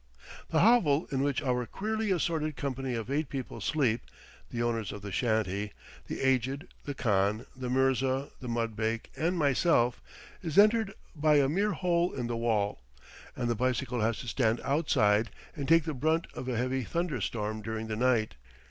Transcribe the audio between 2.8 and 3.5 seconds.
of eight